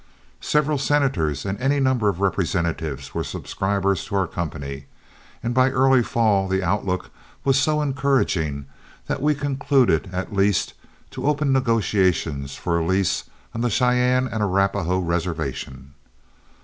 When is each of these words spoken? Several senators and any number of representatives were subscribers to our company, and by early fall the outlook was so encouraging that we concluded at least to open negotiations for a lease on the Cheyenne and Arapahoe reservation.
Several 0.41 0.79
senators 0.79 1.45
and 1.45 1.61
any 1.61 1.79
number 1.79 2.09
of 2.09 2.19
representatives 2.21 3.13
were 3.13 3.23
subscribers 3.23 4.03
to 4.05 4.15
our 4.15 4.25
company, 4.25 4.87
and 5.43 5.53
by 5.53 5.69
early 5.69 6.01
fall 6.01 6.47
the 6.47 6.63
outlook 6.63 7.11
was 7.43 7.55
so 7.59 7.83
encouraging 7.83 8.65
that 9.05 9.21
we 9.21 9.35
concluded 9.35 10.09
at 10.11 10.33
least 10.33 10.73
to 11.11 11.27
open 11.27 11.53
negotiations 11.53 12.55
for 12.55 12.79
a 12.79 12.83
lease 12.83 13.25
on 13.53 13.61
the 13.61 13.69
Cheyenne 13.69 14.27
and 14.27 14.41
Arapahoe 14.41 14.97
reservation. 14.97 15.93